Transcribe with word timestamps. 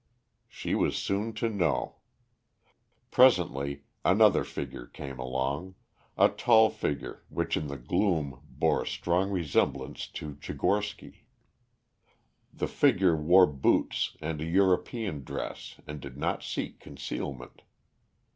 She 0.47 0.73
was 0.73 0.97
soon 0.97 1.31
to 1.33 1.47
know. 1.47 1.97
Presently 3.11 3.83
another 4.03 4.43
figure 4.43 4.87
came 4.87 5.19
along, 5.19 5.75
a 6.17 6.27
tall 6.27 6.71
figure 6.71 7.23
which 7.29 7.55
in 7.55 7.67
the 7.67 7.77
gloom 7.77 8.39
bore 8.49 8.81
a 8.81 8.87
strong 8.87 9.29
resemblance 9.29 10.07
to 10.07 10.33
Tchigorsky. 10.41 11.25
The 12.51 12.67
figure 12.67 13.15
wore 13.15 13.45
boots 13.45 14.17
and 14.19 14.41
a 14.41 14.45
European 14.45 15.23
dress 15.23 15.75
and 15.85 15.99
did 16.01 16.17
not 16.17 16.41
seek 16.41 16.79
concealment. 16.79 17.61